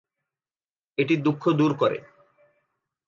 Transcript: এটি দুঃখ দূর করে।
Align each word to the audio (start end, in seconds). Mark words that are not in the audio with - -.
এটি 0.97 1.15
দুঃখ 1.17 1.43
দূর 1.51 1.71
করে। 1.73 1.97